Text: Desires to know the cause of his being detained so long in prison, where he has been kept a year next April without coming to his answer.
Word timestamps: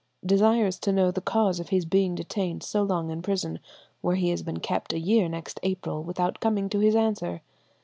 Desires 0.25 0.79
to 0.79 0.91
know 0.91 1.11
the 1.11 1.21
cause 1.21 1.59
of 1.59 1.69
his 1.69 1.85
being 1.85 2.15
detained 2.15 2.63
so 2.63 2.81
long 2.81 3.11
in 3.11 3.21
prison, 3.21 3.59
where 4.01 4.15
he 4.15 4.29
has 4.31 4.41
been 4.41 4.57
kept 4.59 4.93
a 4.93 4.99
year 4.99 5.29
next 5.29 5.59
April 5.61 6.01
without 6.01 6.39
coming 6.39 6.69
to 6.69 6.79
his 6.79 6.95
answer. 6.95 7.43